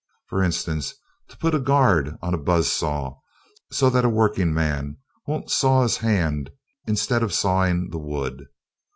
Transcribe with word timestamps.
For 0.29 0.41
instance, 0.41 0.95
to 1.27 1.37
put 1.37 1.53
a 1.53 1.59
guard 1.59 2.17
on 2.23 2.33
a 2.33 2.37
buzz 2.39 2.71
saw 2.71 3.19
so 3.71 3.87
that 3.91 4.03
a 4.03 4.09
workingman 4.09 4.97
won't 5.27 5.51
saw 5.51 5.83
his 5.83 5.97
hand 5.97 6.49
instead 6.87 7.21
of 7.21 7.31
sawing 7.31 7.91
the 7.91 7.99
wood. 7.99 8.47